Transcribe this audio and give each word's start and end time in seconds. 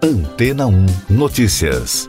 Antena 0.00 0.64
1 0.68 0.86
Notícias. 1.10 2.08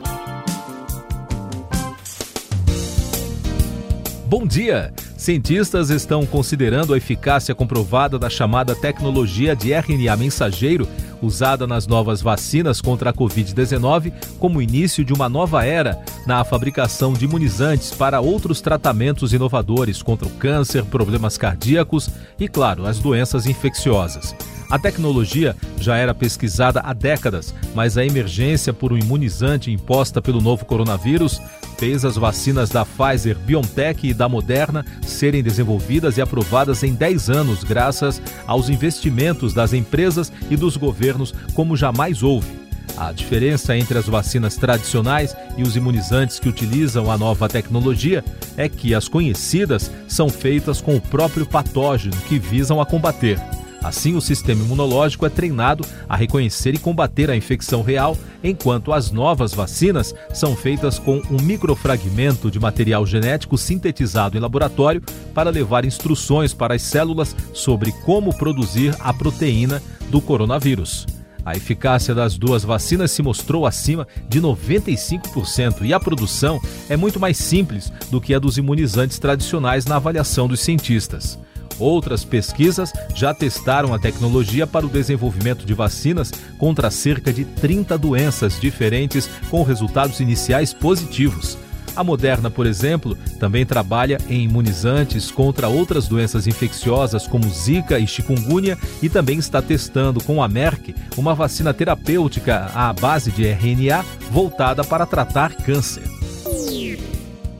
Bom 4.27 4.45
dia! 4.45 4.93
Cientistas 5.17 5.89
estão 5.89 6.23
considerando 6.23 6.93
a 6.93 6.97
eficácia 6.97 7.55
comprovada 7.55 8.19
da 8.19 8.29
chamada 8.29 8.75
tecnologia 8.75 9.55
de 9.55 9.73
RNA 9.73 10.15
mensageiro 10.17 10.87
usada 11.19 11.65
nas 11.65 11.87
novas 11.87 12.21
vacinas 12.21 12.79
contra 12.79 13.09
a 13.09 13.13
Covid-19 13.13 14.13
como 14.37 14.61
início 14.61 15.03
de 15.03 15.11
uma 15.11 15.27
nova 15.27 15.65
era 15.65 15.99
na 16.27 16.43
fabricação 16.43 17.13
de 17.13 17.25
imunizantes 17.25 17.91
para 17.91 18.21
outros 18.21 18.61
tratamentos 18.61 19.33
inovadores 19.33 20.03
contra 20.03 20.27
o 20.27 20.31
câncer, 20.31 20.85
problemas 20.85 21.39
cardíacos 21.39 22.07
e, 22.39 22.47
claro, 22.47 22.85
as 22.85 22.99
doenças 22.99 23.47
infecciosas. 23.47 24.35
A 24.69 24.77
tecnologia 24.77 25.55
já 25.79 25.97
era 25.97 26.13
pesquisada 26.13 26.79
há 26.81 26.93
décadas, 26.93 27.55
mas 27.73 27.97
a 27.97 28.05
emergência 28.05 28.71
por 28.71 28.93
um 28.93 28.97
imunizante 28.97 29.71
imposta 29.71 30.21
pelo 30.21 30.39
novo 30.39 30.63
coronavírus 30.63 31.41
fez 31.79 32.05
as 32.05 32.17
vacinas 32.17 32.69
da 32.69 32.85
Pfizer, 32.85 33.35
BioNTech 33.39 34.07
e 34.07 34.13
da 34.13 34.29
Moderna 34.29 34.85
serem 35.01 35.41
desenvolvidas 35.41 36.17
e 36.17 36.21
aprovadas 36.21 36.83
em 36.83 36.93
10 36.93 37.29
anos, 37.31 37.63
graças 37.63 38.21
aos 38.45 38.69
investimentos 38.69 39.53
das 39.55 39.73
empresas 39.73 40.31
e 40.51 40.55
dos 40.55 40.77
governos 40.77 41.33
como 41.55 41.75
jamais 41.75 42.21
houve. 42.21 42.59
A 42.95 43.11
diferença 43.11 43.75
entre 43.75 43.97
as 43.97 44.07
vacinas 44.07 44.55
tradicionais 44.55 45.35
e 45.57 45.63
os 45.63 45.75
imunizantes 45.75 46.37
que 46.37 46.49
utilizam 46.49 47.09
a 47.09 47.17
nova 47.17 47.47
tecnologia 47.47 48.23
é 48.57 48.69
que 48.69 48.93
as 48.93 49.07
conhecidas 49.07 49.89
são 50.07 50.29
feitas 50.29 50.79
com 50.81 50.95
o 50.95 51.01
próprio 51.01 51.45
patógeno 51.45 52.15
que 52.27 52.37
visam 52.37 52.79
a 52.81 52.85
combater. 52.85 53.39
Assim, 53.81 54.15
o 54.15 54.21
sistema 54.21 54.61
imunológico 54.61 55.25
é 55.25 55.29
treinado 55.29 55.85
a 56.07 56.15
reconhecer 56.15 56.75
e 56.75 56.79
combater 56.79 57.29
a 57.29 57.35
infecção 57.35 57.81
real, 57.81 58.17
enquanto 58.43 58.91
as 58.91 59.09
novas 59.09 59.53
vacinas 59.53 60.13
são 60.33 60.55
feitas 60.55 60.99
com 60.99 61.21
um 61.31 61.41
microfragmento 61.41 62.51
de 62.51 62.59
material 62.59 63.05
genético 63.05 63.57
sintetizado 63.57 64.37
em 64.37 64.41
laboratório 64.41 65.01
para 65.33 65.49
levar 65.49 65.85
instruções 65.85 66.53
para 66.53 66.75
as 66.75 66.81
células 66.81 67.35
sobre 67.53 67.91
como 68.03 68.35
produzir 68.37 68.95
a 68.99 69.13
proteína 69.13 69.81
do 70.09 70.19
coronavírus. 70.19 71.05
A 71.45 71.55
eficácia 71.55 72.13
das 72.13 72.37
duas 72.37 72.63
vacinas 72.63 73.11
se 73.11 73.23
mostrou 73.23 73.65
acima 73.65 74.05
de 74.27 74.41
95% 74.41 75.83
e 75.83 75.93
a 75.93 75.99
produção 75.99 76.59
é 76.89 76.97
muito 76.97 77.19
mais 77.19 77.37
simples 77.37 77.91
do 78.11 78.19
que 78.19 78.33
a 78.33 78.39
dos 78.39 78.57
imunizantes 78.57 79.17
tradicionais 79.19 79.85
na 79.85 79.95
avaliação 79.95 80.47
dos 80.47 80.59
cientistas. 80.59 81.39
Outras 81.79 82.25
pesquisas 82.25 82.91
já 83.15 83.33
testaram 83.33 83.93
a 83.93 83.99
tecnologia 83.99 84.67
para 84.67 84.85
o 84.85 84.89
desenvolvimento 84.89 85.65
de 85.65 85.73
vacinas 85.73 86.31
contra 86.57 86.91
cerca 86.91 87.31
de 87.31 87.45
30 87.45 87.97
doenças 87.97 88.59
diferentes 88.59 89.29
com 89.49 89.63
resultados 89.63 90.19
iniciais 90.19 90.73
positivos. 90.73 91.57
A 91.95 92.03
Moderna, 92.03 92.49
por 92.49 92.65
exemplo, 92.65 93.17
também 93.39 93.65
trabalha 93.65 94.19
em 94.29 94.43
imunizantes 94.43 95.31
contra 95.31 95.67
outras 95.67 96.07
doenças 96.07 96.47
infecciosas 96.47 97.27
como 97.27 97.49
Zika 97.49 97.99
e 97.99 98.07
chikungunya 98.07 98.77
e 99.01 99.09
também 99.09 99.37
está 99.37 99.61
testando 99.61 100.23
com 100.23 100.41
a 100.41 100.47
Merck 100.47 100.95
uma 101.17 101.33
vacina 101.33 101.73
terapêutica 101.73 102.71
à 102.73 102.93
base 102.93 103.31
de 103.31 103.45
RNA 103.47 104.05
voltada 104.31 104.83
para 104.83 105.05
tratar 105.05 105.53
câncer. 105.55 106.03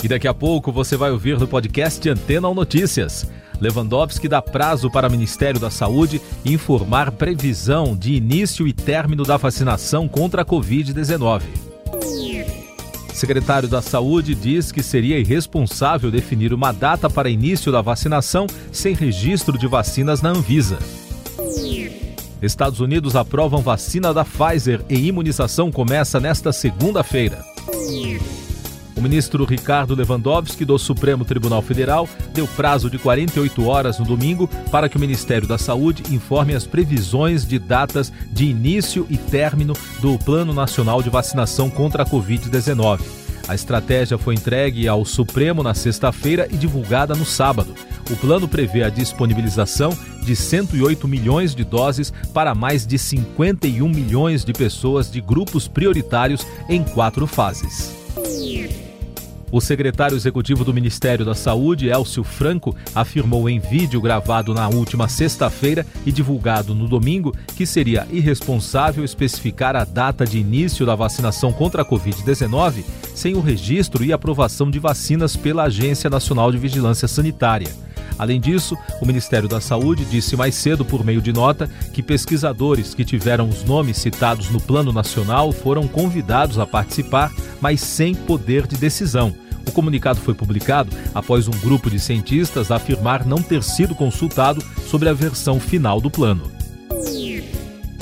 E 0.02 0.08
daqui 0.08 0.28
a 0.28 0.34
pouco 0.34 0.72
você 0.72 0.96
vai 0.96 1.12
ouvir 1.12 1.38
no 1.38 1.48
podcast 1.48 2.08
Antena 2.10 2.48
ou 2.48 2.56
Notícias. 2.56 3.30
Lewandowski 3.62 4.28
dá 4.28 4.42
prazo 4.42 4.90
para 4.90 5.08
o 5.08 5.12
Ministério 5.12 5.60
da 5.60 5.70
Saúde 5.70 6.22
informar 6.46 7.12
previsão 7.12 7.96
de 7.96 8.14
início 8.14 8.68
e 8.68 8.74
término 8.74 9.24
da 9.24 9.38
vacinação 9.38 10.08
contra 10.08 10.42
a 10.44 10.46
Covid-19. 10.46 11.42
Secretário 13.14 13.68
da 13.68 13.82
Saúde 13.82 14.34
diz 14.34 14.72
que 14.72 14.82
seria 14.82 15.20
irresponsável 15.20 16.10
definir 16.10 16.54
uma 16.54 16.72
data 16.72 17.10
para 17.10 17.30
início 17.30 17.70
da 17.72 17.82
vacinação 17.82 18.48
sem 18.72 18.94
registro 18.94 19.58
de 19.58 19.68
vacinas 19.68 20.22
na 20.22 20.30
Anvisa. 20.30 20.80
Estados 22.42 22.80
Unidos 22.80 23.18
aprovam 23.18 23.62
vacina 23.62 24.14
da 24.14 24.24
Pfizer 24.24 24.82
e 24.88 24.96
imunização 25.08 25.70
começa 25.70 26.20
nesta 26.20 26.54
segunda-feira. 26.54 27.44
O 29.00 29.02
ministro 29.02 29.46
Ricardo 29.46 29.96
Lewandowski, 29.96 30.66
do 30.66 30.78
Supremo 30.78 31.24
Tribunal 31.24 31.62
Federal, 31.62 32.06
deu 32.34 32.46
prazo 32.46 32.90
de 32.90 33.00
48 33.00 33.66
horas 33.66 33.98
no 33.98 34.04
domingo 34.04 34.46
para 34.70 34.90
que 34.90 34.98
o 34.98 35.00
Ministério 35.00 35.48
da 35.48 35.58
Saúde 35.58 36.04
informe 36.14 36.54
as 36.54 36.68
previsões 36.68 37.48
de 37.48 37.58
datas 37.58 38.12
de 38.30 38.44
início 38.44 39.08
e 39.10 39.18
término 39.18 39.74
do 40.02 40.20
Plano 40.20 40.52
Nacional 40.52 41.02
de 41.02 41.10
Vacinação 41.10 41.70
contra 41.70 42.04
a 42.04 42.06
Covid-19. 42.06 43.00
A 43.48 43.56
estratégia 43.56 44.18
foi 44.18 44.36
entregue 44.36 44.86
ao 44.86 45.06
Supremo 45.06 45.64
na 45.64 45.74
sexta-feira 45.74 46.50
e 46.52 46.58
divulgada 46.58 47.16
no 47.16 47.26
sábado. 47.26 47.74
O 48.12 48.18
plano 48.18 48.50
prevê 48.50 48.84
a 48.84 48.90
disponibilização 48.90 49.98
de 50.24 50.36
108 50.36 51.08
milhões 51.08 51.56
de 51.56 51.64
doses 51.64 52.12
para 52.34 52.54
mais 52.54 52.86
de 52.86 53.00
51 53.00 53.88
milhões 53.88 54.44
de 54.44 54.52
pessoas 54.52 55.10
de 55.10 55.22
grupos 55.22 55.70
prioritários 55.70 56.46
em 56.68 56.84
quatro 56.84 57.26
fases. 57.26 57.99
O 59.52 59.60
secretário 59.60 60.16
executivo 60.16 60.64
do 60.64 60.74
Ministério 60.74 61.26
da 61.26 61.34
Saúde, 61.34 61.90
Elcio 61.90 62.24
Franco, 62.24 62.76
afirmou 62.94 63.50
em 63.50 63.60
vídeo 63.60 64.00
gravado 64.00 64.54
na 64.54 64.70
última 64.70 65.08
sexta-feira 65.08 65.86
e 66.06 66.12
divulgado 66.12 66.76
no 66.76 66.88
domingo 66.88 67.36
que 67.56 67.66
seria 67.66 68.08
irresponsável 68.12 69.04
especificar 69.04 69.76
a 69.76 69.84
data 69.84 70.24
de 70.26 70.38
início 70.38 70.86
da 70.86 70.94
vacinação 70.94 71.52
contra 71.52 71.82
a 71.82 71.86
Covid-19 71.86 72.84
sem 73.16 73.36
o 73.36 73.42
registro 73.42 74.04
e 74.04 74.14
aprovação 74.14 74.70
de 74.70 74.78
vacinas 74.78 75.36
pela 75.36 75.64
Agência 75.64 76.10
Nacional 76.10 76.52
de 76.52 76.58
Vigilância 76.58 77.08
Sanitária. 77.08 77.89
Além 78.20 78.40
disso, 78.42 78.78
o 79.02 79.06
Ministério 79.06 79.48
da 79.48 79.62
Saúde 79.62 80.04
disse 80.04 80.36
mais 80.36 80.54
cedo, 80.54 80.84
por 80.84 81.06
meio 81.06 81.22
de 81.22 81.32
nota, 81.32 81.70
que 81.94 82.04
pesquisadores 82.04 82.94
que 82.94 83.06
tiveram 83.06 83.48
os 83.48 83.64
nomes 83.64 83.98
citados 83.98 84.50
no 84.50 84.60
Plano 84.60 84.92
Nacional 84.92 85.54
foram 85.54 85.88
convidados 85.88 86.60
a 86.60 86.68
participar, 86.68 87.32
mas 87.62 87.80
sem 87.80 88.14
poder 88.14 88.68
de 88.68 88.76
decisão. 88.76 89.34
O 89.66 89.72
comunicado 89.72 90.20
foi 90.20 90.34
publicado 90.34 90.90
após 91.16 91.48
um 91.48 91.58
grupo 91.62 91.90
de 91.90 92.00
cientistas 92.00 92.72
afirmar 92.72 93.26
não 93.26 93.42
ter 93.42 93.64
sido 93.64 93.96
consultado 93.96 94.62
sobre 94.90 95.08
a 95.08 95.14
versão 95.14 95.58
final 95.58 96.02
do 96.02 96.12
plano. 96.12 96.59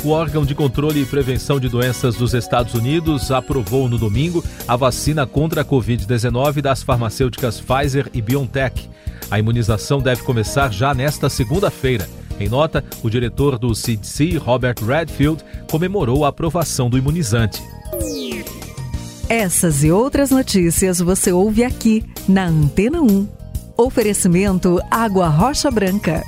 O 0.03 0.09
órgão 0.09 0.45
de 0.45 0.53
controle 0.53 1.01
e 1.01 1.05
prevenção 1.05 1.59
de 1.59 1.67
doenças 1.67 2.15
dos 2.15 2.33
Estados 2.33 2.73
Unidos 2.73 3.31
aprovou 3.31 3.89
no 3.89 3.97
domingo 3.97 4.43
a 4.67 4.75
vacina 4.75 5.25
contra 5.25 5.61
a 5.61 5.65
Covid-19 5.65 6.61
das 6.61 6.83
farmacêuticas 6.83 7.59
Pfizer 7.59 8.09
e 8.13 8.21
BioNTech. 8.21 8.89
A 9.29 9.39
imunização 9.39 9.99
deve 9.99 10.21
começar 10.23 10.71
já 10.71 10.93
nesta 10.93 11.29
segunda-feira. 11.29 12.07
Em 12.39 12.47
nota, 12.47 12.83
o 13.03 13.09
diretor 13.09 13.57
do 13.57 13.73
CDC, 13.73 14.37
Robert 14.37 14.75
Redfield, 14.85 15.43
comemorou 15.69 16.23
a 16.23 16.29
aprovação 16.29 16.89
do 16.89 16.97
imunizante. 16.97 17.61
Essas 19.27 19.83
e 19.83 19.91
outras 19.91 20.31
notícias 20.31 20.99
você 20.99 21.31
ouve 21.31 21.63
aqui 21.63 22.05
na 22.29 22.45
Antena 22.45 23.01
1. 23.01 23.27
Oferecimento 23.75 24.79
Água 24.89 25.27
Rocha 25.27 25.69
Branca. 25.69 26.23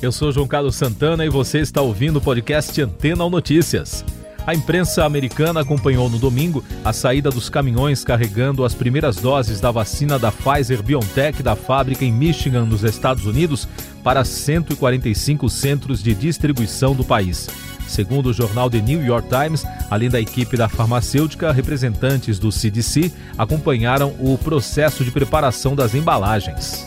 Eu 0.00 0.12
sou 0.12 0.30
João 0.30 0.46
Carlos 0.46 0.76
Santana 0.76 1.24
e 1.24 1.28
você 1.28 1.58
está 1.58 1.80
ouvindo 1.80 2.18
o 2.18 2.20
podcast 2.20 2.80
Antena 2.80 3.24
ou 3.24 3.30
Notícias. 3.30 4.04
A 4.46 4.54
imprensa 4.54 5.04
americana 5.04 5.60
acompanhou 5.60 6.08
no 6.08 6.18
domingo 6.18 6.64
a 6.84 6.92
saída 6.92 7.30
dos 7.30 7.50
caminhões 7.50 8.04
carregando 8.04 8.64
as 8.64 8.74
primeiras 8.74 9.16
doses 9.16 9.60
da 9.60 9.72
vacina 9.72 10.16
da 10.16 10.30
Pfizer 10.30 10.84
BioNTech 10.84 11.42
da 11.42 11.56
fábrica 11.56 12.04
em 12.04 12.12
Michigan, 12.12 12.64
nos 12.64 12.84
Estados 12.84 13.26
Unidos, 13.26 13.68
para 14.04 14.24
145 14.24 15.50
centros 15.50 16.00
de 16.00 16.14
distribuição 16.14 16.94
do 16.94 17.04
país. 17.04 17.48
Segundo 17.88 18.26
o 18.26 18.32
jornal 18.32 18.70
The 18.70 18.80
New 18.80 19.04
York 19.04 19.28
Times, 19.28 19.66
além 19.90 20.08
da 20.08 20.20
equipe 20.20 20.56
da 20.56 20.68
farmacêutica, 20.68 21.50
representantes 21.50 22.38
do 22.38 22.52
CDC 22.52 23.12
acompanharam 23.36 24.14
o 24.20 24.38
processo 24.38 25.04
de 25.04 25.10
preparação 25.10 25.74
das 25.74 25.92
embalagens. 25.92 26.86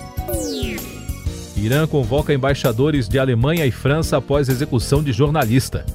Irã 1.61 1.85
convoca 1.85 2.33
embaixadores 2.33 3.07
de 3.07 3.19
Alemanha 3.19 3.65
e 3.65 3.71
França 3.71 4.17
após 4.17 4.49
execução 4.49 5.03
de 5.03 5.11
jornalista. 5.11 5.85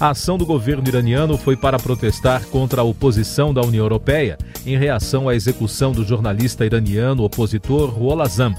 A 0.00 0.10
ação 0.10 0.38
do 0.38 0.46
governo 0.46 0.88
iraniano 0.88 1.36
foi 1.36 1.56
para 1.56 1.78
protestar 1.78 2.46
contra 2.46 2.80
a 2.80 2.84
oposição 2.84 3.52
da 3.52 3.60
União 3.60 3.84
Europeia 3.84 4.38
em 4.64 4.78
reação 4.78 5.28
à 5.28 5.34
execução 5.34 5.92
do 5.92 6.06
jornalista 6.06 6.64
iraniano 6.64 7.22
opositor 7.22 7.90
Ruolazam. 7.90 8.54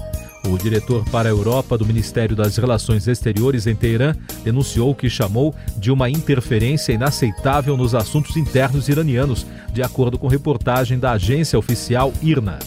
O 0.48 0.56
diretor 0.56 1.04
para 1.10 1.28
a 1.28 1.32
Europa 1.32 1.76
do 1.76 1.84
Ministério 1.84 2.36
das 2.36 2.56
Relações 2.56 3.08
Exteriores 3.08 3.66
em 3.66 3.74
Teherã 3.74 4.14
denunciou 4.44 4.90
o 4.90 4.94
que 4.94 5.10
chamou 5.10 5.52
de 5.76 5.90
uma 5.90 6.08
interferência 6.08 6.92
inaceitável 6.92 7.76
nos 7.76 7.92
assuntos 7.92 8.36
internos 8.36 8.88
iranianos, 8.88 9.44
de 9.72 9.82
acordo 9.82 10.18
com 10.18 10.28
reportagem 10.28 10.98
da 10.98 11.12
agência 11.12 11.58
oficial 11.58 12.12
IRNA. 12.22 12.58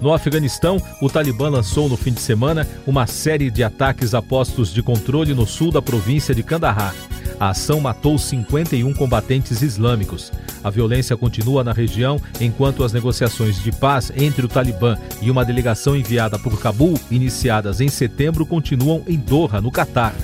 No 0.00 0.12
Afeganistão, 0.12 0.80
o 1.02 1.10
Talibã 1.10 1.48
lançou 1.48 1.88
no 1.88 1.96
fim 1.96 2.12
de 2.12 2.20
semana 2.20 2.66
uma 2.86 3.06
série 3.06 3.50
de 3.50 3.64
ataques 3.64 4.14
a 4.14 4.22
postos 4.22 4.72
de 4.72 4.82
controle 4.82 5.34
no 5.34 5.46
sul 5.46 5.72
da 5.72 5.82
província 5.82 6.34
de 6.34 6.42
Kandahar. 6.42 6.94
a 7.40 7.50
ação 7.50 7.80
matou 7.80 8.18
51 8.18 8.92
combatentes 8.94 9.62
islâmicos. 9.62 10.32
A 10.62 10.70
violência 10.70 11.16
continua 11.16 11.62
na 11.62 11.72
região 11.72 12.20
enquanto 12.40 12.82
as 12.82 12.92
negociações 12.92 13.62
de 13.62 13.70
paz 13.70 14.12
entre 14.16 14.44
o 14.44 14.48
Talibã 14.48 14.96
e 15.22 15.30
uma 15.30 15.44
delegação 15.44 15.96
enviada 15.96 16.38
por 16.38 16.60
Cabul, 16.60 16.98
iniciadas 17.10 17.80
em 17.80 17.88
setembro, 17.88 18.44
continuam 18.44 19.02
em 19.06 19.16
Doha, 19.16 19.60
no 19.60 19.70
Catar. 19.70 20.14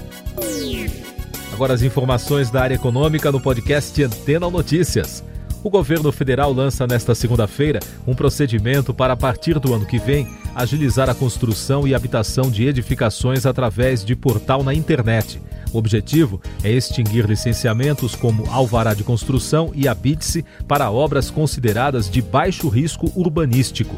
Agora 1.53 1.73
as 1.73 1.83
informações 1.83 2.51
da 2.51 2.63
área 2.63 2.75
econômica 2.75 3.31
no 3.31 3.41
podcast 3.41 4.03
Antena 4.03 4.51
Notícias. 4.51 5.23
O 5.65 5.71
governo 5.71 6.13
federal 6.13 6.53
lança 6.53 6.87
nesta 6.87 7.15
segunda-feira 7.15 7.81
um 8.07 8.15
procedimento 8.15 8.93
para, 8.93 9.15
a 9.15 9.17
partir 9.17 9.59
do 9.59 9.73
ano 9.73 9.87
que 9.87 9.99
vem, 9.99 10.29
agilizar 10.55 11.09
a 11.09 11.15
construção 11.15 11.89
e 11.89 11.95
habitação 11.95 12.51
de 12.51 12.67
edificações 12.67 13.47
através 13.47 14.05
de 14.05 14.15
portal 14.15 14.63
na 14.63 14.75
internet. 14.75 15.41
O 15.73 15.79
objetivo 15.79 16.39
é 16.63 16.71
extinguir 16.71 17.25
licenciamentos 17.25 18.15
como 18.15 18.45
alvará 18.51 18.93
de 18.93 19.03
construção 19.03 19.73
e 19.75 19.89
habite-se 19.89 20.45
para 20.69 20.91
obras 20.91 21.31
consideradas 21.31 22.11
de 22.11 22.21
baixo 22.21 22.69
risco 22.69 23.11
urbanístico. 23.17 23.97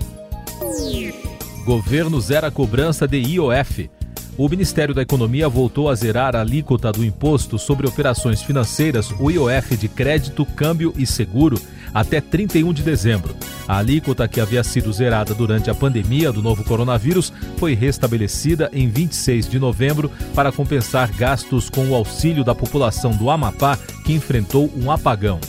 Governo 1.65 2.21
zera 2.21 2.49
cobrança 2.49 3.09
de 3.09 3.17
IOF 3.17 3.91
o 4.39 4.49
Ministério 4.49 4.95
da 4.95 5.03
Economia 5.03 5.49
voltou 5.49 5.89
a 5.89 5.95
zerar 5.95 6.37
a 6.37 6.41
alíquota 6.41 6.93
do 6.93 7.05
Imposto 7.05 7.59
sobre 7.59 7.87
Operações 7.87 8.43
Financeiras, 8.43 9.11
o 9.19 9.31
IOF 9.31 9.77
de 9.77 9.89
crédito, 9.89 10.45
câmbio 10.45 10.93
e 10.97 11.07
seguro, 11.07 11.59
até 11.95 12.21
31 12.21 12.73
de 12.73 12.83
dezembro. 12.83 13.35
A 13.67 13.79
alíquota 13.79 14.29
que 14.29 14.41
havia 14.41 14.63
sido 14.63 14.93
zerada 14.93 15.33
durante 15.33 15.71
a 15.71 15.75
pandemia 15.75 16.31
do 16.31 16.43
novo 16.43 16.63
coronavírus 16.65 17.33
foi 17.57 17.75
restabelecida 17.75 18.71
em 18.73 18.89
26 18.89 19.49
de 19.49 19.59
novembro 19.59 20.11
para 20.35 20.53
compensar 20.53 21.11
gastos 21.13 21.71
com 21.71 21.89
o 21.89 21.95
auxílio 21.95 22.45
da 22.45 22.55
população 22.55 23.13
do 23.13 23.31
Amapá 23.31 23.79
que 24.05 24.13
enfrentou 24.13 24.71
um 24.77 24.91
apagão. 24.91 25.41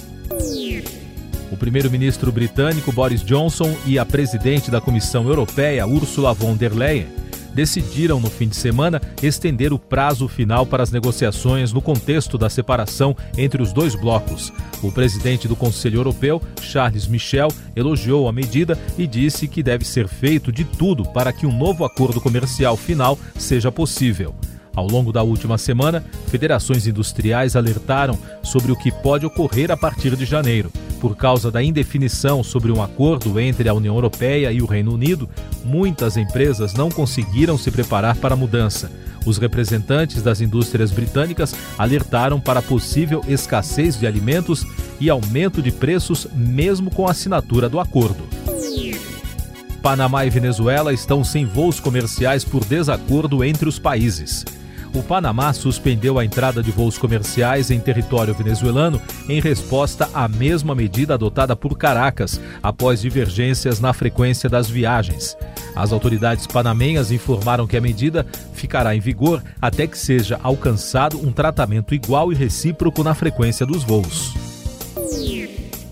O 1.51 1.57
primeiro-ministro 1.57 2.31
britânico 2.31 2.91
Boris 2.91 3.23
Johnson 3.23 3.75
e 3.85 3.99
a 3.99 4.05
presidente 4.05 4.71
da 4.71 4.81
Comissão 4.81 5.27
Europeia, 5.27 5.87
Ursula 5.87 6.33
von 6.33 6.55
der 6.55 6.73
Leyen, 6.73 7.07
decidiram 7.57 8.19
no 8.19 8.29
fim 8.29 8.47
de 8.47 8.55
semana 8.55 9.01
estender 9.23 9.73
o 9.73 9.79
prazo 9.79 10.27
final 10.27 10.63
para 10.63 10.83
as 10.83 10.91
negociações 10.91 11.73
no 11.73 11.81
contexto 11.81 12.37
da 12.37 12.51
separação 12.51 13.17
entre 13.35 13.63
os 13.63 13.73
dois 13.73 13.95
blocos. 13.95 14.53
O 14.83 14.91
presidente 14.91 15.47
do 15.47 15.55
Conselho 15.55 15.97
Europeu, 15.97 16.39
Charles 16.61 17.07
Michel, 17.07 17.47
elogiou 17.75 18.29
a 18.29 18.31
medida 18.31 18.77
e 18.95 19.07
disse 19.07 19.47
que 19.47 19.63
deve 19.63 19.83
ser 19.85 20.07
feito 20.07 20.51
de 20.51 20.63
tudo 20.63 21.03
para 21.05 21.33
que 21.33 21.47
um 21.47 21.57
novo 21.57 21.83
acordo 21.83 22.21
comercial 22.21 22.77
final 22.77 23.17
seja 23.35 23.71
possível. 23.71 24.35
Ao 24.75 24.85
longo 24.85 25.11
da 25.11 25.23
última 25.23 25.57
semana, 25.57 26.05
federações 26.27 26.85
industriais 26.85 27.55
alertaram 27.55 28.19
sobre 28.43 28.71
o 28.71 28.75
que 28.75 28.91
pode 28.91 29.25
ocorrer 29.25 29.71
a 29.71 29.77
partir 29.77 30.15
de 30.15 30.25
janeiro. 30.25 30.71
Por 30.99 31.15
causa 31.15 31.51
da 31.51 31.61
indefinição 31.61 32.43
sobre 32.43 32.71
um 32.71 32.81
acordo 32.81 33.39
entre 33.39 33.69
a 33.69 33.73
União 33.73 33.95
Europeia 33.95 34.51
e 34.51 34.61
o 34.61 34.65
Reino 34.65 34.93
Unido, 34.93 35.29
muitas 35.63 36.17
empresas 36.17 36.73
não 36.73 36.89
conseguiram 36.89 37.57
se 37.57 37.69
preparar 37.69 38.15
para 38.17 38.33
a 38.33 38.37
mudança. 38.37 38.91
Os 39.25 39.37
representantes 39.37 40.23
das 40.23 40.41
indústrias 40.41 40.91
britânicas 40.91 41.53
alertaram 41.77 42.39
para 42.39 42.61
possível 42.61 43.23
escassez 43.27 43.99
de 43.99 44.07
alimentos 44.07 44.65
e 44.99 45.09
aumento 45.09 45.61
de 45.61 45.71
preços, 45.71 46.27
mesmo 46.33 46.89
com 46.89 47.07
a 47.07 47.11
assinatura 47.11 47.69
do 47.69 47.79
acordo. 47.79 48.23
Panamá 49.81 50.25
e 50.25 50.29
Venezuela 50.29 50.91
estão 50.91 51.23
sem 51.23 51.45
voos 51.45 51.79
comerciais 51.79 52.43
por 52.43 52.65
desacordo 52.65 53.43
entre 53.43 53.69
os 53.69 53.77
países 53.77 54.43
o 54.97 55.03
Panamá 55.03 55.53
suspendeu 55.53 56.17
a 56.17 56.25
entrada 56.25 56.63
de 56.63 56.71
voos 56.71 56.97
comerciais 56.97 57.69
em 57.69 57.79
território 57.79 58.33
venezuelano 58.33 59.01
em 59.29 59.39
resposta 59.39 60.09
à 60.13 60.27
mesma 60.27 60.73
medida 60.73 61.13
adotada 61.13 61.55
por 61.55 61.77
Caracas, 61.77 62.41
após 62.63 63.01
divergências 63.01 63.79
na 63.79 63.93
frequência 63.93 64.49
das 64.49 64.69
viagens. 64.69 65.37
As 65.75 65.91
autoridades 65.91 66.47
panamenhas 66.47 67.11
informaram 67.11 67.67
que 67.67 67.77
a 67.77 67.81
medida 67.81 68.25
ficará 68.53 68.95
em 68.95 68.99
vigor 68.99 69.43
até 69.61 69.85
que 69.85 69.97
seja 69.97 70.39
alcançado 70.41 71.19
um 71.19 71.31
tratamento 71.31 71.93
igual 71.93 72.31
e 72.31 72.35
recíproco 72.35 73.03
na 73.03 73.13
frequência 73.13 73.65
dos 73.65 73.83
voos. 73.83 74.46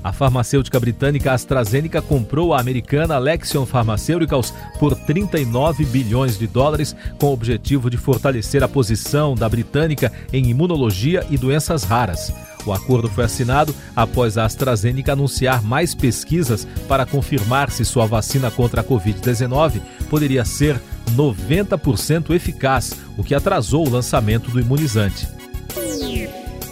A 0.06 0.13
farmacêutica 0.13 0.80
britânica 0.80 1.34
AstraZeneca 1.34 2.00
comprou 2.00 2.54
a 2.54 2.60
americana 2.60 3.18
Lexion 3.18 3.66
Pharmaceuticals 3.66 4.54
por 4.78 4.96
39 4.96 5.84
bilhões 5.86 6.38
de 6.38 6.46
dólares, 6.46 6.96
com 7.18 7.25
o 7.25 7.34
objetivo 7.34 7.90
de 7.90 7.98
fortalecer 7.98 8.63
a 8.63 8.68
posição 8.68 9.34
da 9.34 9.50
britânica 9.50 10.13
em 10.31 10.46
imunologia 10.46 11.25
e 11.28 11.40
doenças 11.40 11.84
raras. 11.84 12.31
O 12.68 12.72
acordo 12.72 13.10
foi 13.10 13.24
assinado 13.24 13.74
após 13.96 14.38
a 14.38 14.46
AstraZeneca 14.46 15.13
anunciar 15.13 15.63
mais 15.63 15.96
pesquisas 15.96 16.68
para 16.88 17.04
confirmar 17.04 17.72
se 17.72 17.84
sua 17.84 18.06
vacina 18.06 18.52
contra 18.52 18.81
a 18.81 18.84
Covid-19 18.84 19.81
poderia 20.07 20.46
ser 20.46 20.80
90% 21.16 22.30
eficaz, 22.30 22.94
o 23.18 23.24
que 23.24 23.34
atrasou 23.34 23.88
o 23.88 23.90
lançamento 23.90 24.52
do 24.52 24.60
imunizante. 24.60 25.28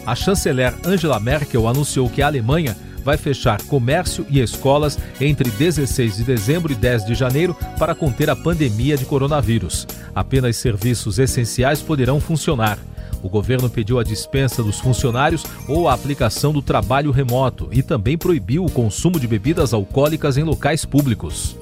A 0.05 0.13
chanceler 0.13 0.75
Angela 0.85 1.19
Merkel 1.19 1.67
anunciou 1.67 2.07
que 2.07 2.21
a 2.21 2.27
Alemanha 2.27 2.75
vai 3.03 3.17
fechar 3.17 3.61
comércio 3.63 4.25
e 4.29 4.39
escolas 4.39 4.97
entre 5.19 5.49
16 5.49 6.17
de 6.17 6.23
dezembro 6.23 6.71
e 6.71 6.75
10 6.75 7.05
de 7.05 7.15
janeiro 7.15 7.55
para 7.77 7.93
conter 7.93 8.29
a 8.29 8.35
pandemia 8.35 8.97
de 8.97 9.05
coronavírus. 9.05 9.87
Apenas 10.15 10.57
serviços 10.57 11.19
essenciais 11.19 11.81
poderão 11.81 12.19
funcionar. 12.19 12.79
O 13.21 13.29
governo 13.29 13.69
pediu 13.69 13.99
a 13.99 14.03
dispensa 14.03 14.61
dos 14.61 14.79
funcionários 14.79 15.45
ou 15.67 15.87
a 15.87 15.93
aplicação 15.93 16.51
do 16.51 16.61
trabalho 16.61 17.09
remoto 17.09 17.69
e 17.71 17.81
também 17.81 18.17
proibiu 18.17 18.65
o 18.65 18.71
consumo 18.71 19.17
de 19.19 19.27
bebidas 19.27 19.73
alcoólicas 19.73 20.37
em 20.37 20.43
locais 20.43 20.83
públicos. 20.83 21.55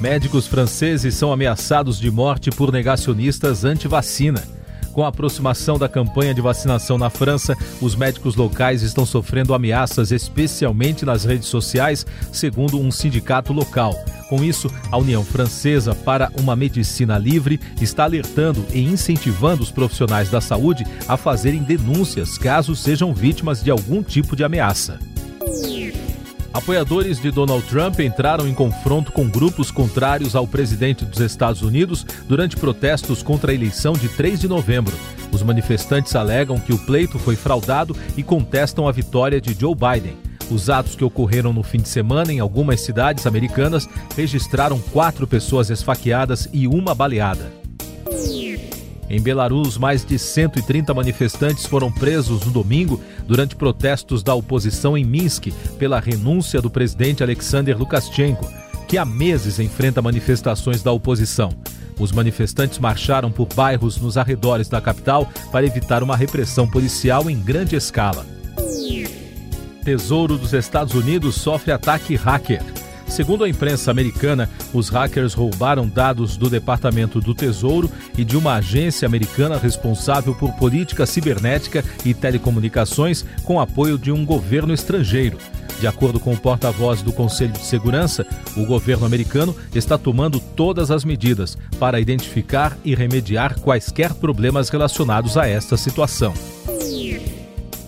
Médicos 0.00 0.46
franceses 0.46 1.14
são 1.14 1.32
ameaçados 1.32 1.98
de 1.98 2.10
morte 2.10 2.50
por 2.50 2.70
negacionistas 2.70 3.64
anti-vacina. 3.64 4.42
Com 4.94 5.04
a 5.04 5.08
aproximação 5.08 5.76
da 5.76 5.88
campanha 5.88 6.32
de 6.32 6.40
vacinação 6.40 6.96
na 6.96 7.10
França, 7.10 7.58
os 7.82 7.96
médicos 7.96 8.36
locais 8.36 8.80
estão 8.82 9.04
sofrendo 9.04 9.52
ameaças, 9.52 10.12
especialmente 10.12 11.04
nas 11.04 11.24
redes 11.24 11.48
sociais, 11.48 12.06
segundo 12.30 12.78
um 12.78 12.92
sindicato 12.92 13.52
local. 13.52 13.92
Com 14.28 14.44
isso, 14.44 14.70
a 14.92 14.96
União 14.96 15.24
Francesa 15.24 15.96
para 15.96 16.30
uma 16.38 16.54
Medicina 16.54 17.18
Livre 17.18 17.60
está 17.80 18.04
alertando 18.04 18.64
e 18.72 18.84
incentivando 18.84 19.64
os 19.64 19.70
profissionais 19.72 20.30
da 20.30 20.40
saúde 20.40 20.86
a 21.08 21.16
fazerem 21.16 21.64
denúncias 21.64 22.38
caso 22.38 22.76
sejam 22.76 23.12
vítimas 23.12 23.64
de 23.64 23.72
algum 23.72 24.00
tipo 24.00 24.36
de 24.36 24.44
ameaça. 24.44 25.00
Apoiadores 26.54 27.20
de 27.20 27.32
Donald 27.32 27.66
Trump 27.66 27.98
entraram 27.98 28.46
em 28.46 28.54
confronto 28.54 29.10
com 29.10 29.28
grupos 29.28 29.72
contrários 29.72 30.36
ao 30.36 30.46
presidente 30.46 31.04
dos 31.04 31.18
Estados 31.18 31.62
Unidos 31.62 32.06
durante 32.28 32.56
protestos 32.56 33.24
contra 33.24 33.50
a 33.50 33.54
eleição 33.54 33.94
de 33.94 34.08
3 34.08 34.38
de 34.38 34.46
novembro. 34.46 34.96
Os 35.32 35.42
manifestantes 35.42 36.14
alegam 36.14 36.60
que 36.60 36.72
o 36.72 36.78
pleito 36.78 37.18
foi 37.18 37.34
fraudado 37.34 37.96
e 38.16 38.22
contestam 38.22 38.86
a 38.86 38.92
vitória 38.92 39.40
de 39.40 39.52
Joe 39.52 39.74
Biden. 39.74 40.16
Os 40.48 40.70
atos 40.70 40.94
que 40.94 41.02
ocorreram 41.02 41.52
no 41.52 41.64
fim 41.64 41.78
de 41.78 41.88
semana 41.88 42.32
em 42.32 42.38
algumas 42.38 42.80
cidades 42.82 43.26
americanas 43.26 43.88
registraram 44.16 44.78
quatro 44.78 45.26
pessoas 45.26 45.70
esfaqueadas 45.70 46.48
e 46.52 46.68
uma 46.68 46.94
baleada. 46.94 47.63
Em 49.14 49.20
Belarus, 49.20 49.78
mais 49.78 50.04
de 50.04 50.18
130 50.18 50.92
manifestantes 50.92 51.66
foram 51.66 51.88
presos 51.88 52.44
no 52.44 52.50
domingo 52.50 53.00
durante 53.28 53.54
protestos 53.54 54.24
da 54.24 54.34
oposição 54.34 54.98
em 54.98 55.04
Minsk 55.04 55.52
pela 55.78 56.00
renúncia 56.00 56.60
do 56.60 56.68
presidente 56.68 57.22
Alexander 57.22 57.78
Lukashenko, 57.78 58.44
que 58.88 58.98
há 58.98 59.04
meses 59.04 59.60
enfrenta 59.60 60.02
manifestações 60.02 60.82
da 60.82 60.90
oposição. 60.90 61.50
Os 61.96 62.10
manifestantes 62.10 62.80
marcharam 62.80 63.30
por 63.30 63.46
bairros 63.54 63.98
nos 63.98 64.18
arredores 64.18 64.68
da 64.68 64.80
capital 64.80 65.30
para 65.52 65.64
evitar 65.64 66.02
uma 66.02 66.16
repressão 66.16 66.66
policial 66.66 67.30
em 67.30 67.38
grande 67.38 67.76
escala. 67.76 68.26
Tesouro 69.84 70.36
dos 70.36 70.52
Estados 70.52 70.92
Unidos 70.92 71.36
sofre 71.36 71.70
ataque 71.70 72.16
hacker. 72.16 72.73
Segundo 73.14 73.44
a 73.44 73.48
imprensa 73.48 73.92
americana, 73.92 74.50
os 74.72 74.88
hackers 74.88 75.34
roubaram 75.34 75.86
dados 75.86 76.36
do 76.36 76.50
Departamento 76.50 77.20
do 77.20 77.32
Tesouro 77.32 77.88
e 78.18 78.24
de 78.24 78.36
uma 78.36 78.54
agência 78.54 79.06
americana 79.06 79.56
responsável 79.56 80.34
por 80.34 80.52
política 80.54 81.06
cibernética 81.06 81.84
e 82.04 82.12
telecomunicações 82.12 83.24
com 83.44 83.60
apoio 83.60 83.96
de 83.96 84.10
um 84.10 84.26
governo 84.26 84.74
estrangeiro. 84.74 85.38
De 85.78 85.86
acordo 85.86 86.18
com 86.18 86.32
o 86.32 86.36
porta-voz 86.36 87.02
do 87.02 87.12
Conselho 87.12 87.52
de 87.52 87.64
Segurança, 87.64 88.26
o 88.56 88.66
governo 88.66 89.06
americano 89.06 89.54
está 89.72 89.96
tomando 89.96 90.40
todas 90.40 90.90
as 90.90 91.04
medidas 91.04 91.56
para 91.78 92.00
identificar 92.00 92.76
e 92.84 92.96
remediar 92.96 93.60
quaisquer 93.60 94.12
problemas 94.14 94.70
relacionados 94.70 95.36
a 95.36 95.46
esta 95.46 95.76
situação. 95.76 96.34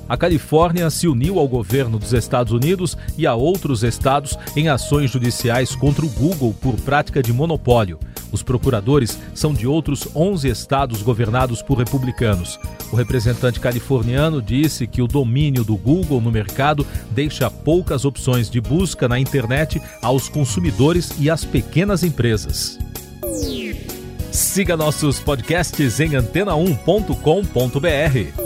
A 0.08 0.16
Califórnia 0.16 0.88
se 0.88 1.08
uniu 1.08 1.38
ao 1.38 1.48
governo 1.48 1.98
dos 1.98 2.12
Estados 2.12 2.52
Unidos 2.52 2.96
e 3.18 3.26
a 3.26 3.34
outros 3.34 3.82
estados 3.82 4.38
em 4.54 4.68
ações 4.68 5.10
judiciais 5.10 5.74
contra 5.74 6.04
o 6.04 6.10
Google 6.10 6.54
por 6.60 6.76
prática 6.76 7.22
de 7.22 7.32
monopólio. 7.32 7.98
Os 8.30 8.42
procuradores 8.42 9.18
são 9.34 9.54
de 9.54 9.66
outros 9.66 10.06
11 10.14 10.48
estados 10.48 11.02
governados 11.02 11.62
por 11.62 11.78
republicanos. 11.78 12.58
O 12.92 12.96
representante 12.96 13.58
californiano 13.58 14.42
disse 14.42 14.86
que 14.86 15.02
o 15.02 15.08
domínio 15.08 15.64
do 15.64 15.76
Google 15.76 16.20
no 16.20 16.30
mercado 16.30 16.86
deixa 17.10 17.50
poucas 17.50 18.04
opções 18.04 18.50
de 18.50 18.60
busca 18.60 19.08
na 19.08 19.18
internet 19.18 19.80
aos 20.02 20.28
consumidores 20.28 21.12
e 21.18 21.30
às 21.30 21.44
pequenas 21.44 22.02
empresas. 22.02 22.78
Siga 24.30 24.76
nossos 24.76 25.18
podcasts 25.18 25.98
em 25.98 26.10
antena1.com.br. 26.10 28.45